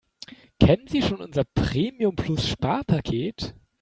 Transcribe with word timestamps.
Kennen 0.59 0.87
Sie 0.87 1.03
schon 1.03 1.21
unser 1.21 1.43
Premium-Plus-Sparpaket? 1.43 3.53